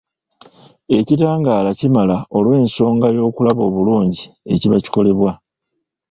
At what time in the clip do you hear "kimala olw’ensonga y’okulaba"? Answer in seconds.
1.79-3.61